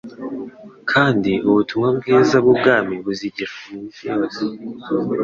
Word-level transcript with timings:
Kandi 0.91 1.31
ubu 1.45 1.57
butumwa 1.59 1.89
bwiza 1.97 2.35
bw'ubwami 2.43 2.95
buzigishwa 3.05 3.63
mu 3.73 3.79
isi 3.89 4.03
yose, 4.13 4.41